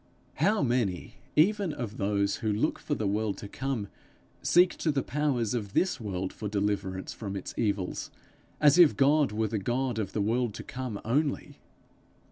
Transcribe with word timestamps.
How 0.37 0.63
many 0.63 1.17
even 1.35 1.71
of 1.71 1.97
those 1.97 2.37
who 2.37 2.51
look 2.51 2.79
for 2.79 2.95
the 2.95 3.05
world 3.05 3.37
to 3.37 3.47
come, 3.47 3.87
seek 4.41 4.75
to 4.77 4.91
the 4.91 5.03
powers 5.03 5.53
of 5.53 5.73
this 5.73 5.99
world 6.01 6.33
for 6.33 6.49
deliverance 6.49 7.13
from 7.13 7.35
its 7.35 7.53
evils, 7.55 8.09
as 8.59 8.79
if 8.79 8.97
God 8.97 9.31
were 9.31 9.47
the 9.49 9.59
God 9.59 9.99
of 9.99 10.13
the 10.13 10.19
world 10.21 10.55
to 10.55 10.63
come 10.63 10.99
only! 11.05 11.59